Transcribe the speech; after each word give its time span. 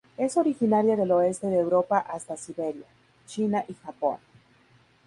Es 0.17 0.35
originaria 0.35 0.95
del 0.95 1.11
oeste 1.11 1.45
de 1.45 1.59
Europa 1.59 1.99
hasta 1.99 2.35
Siberia, 2.35 2.85
China 3.27 3.63
y 3.67 3.75
Japón. 3.75 4.17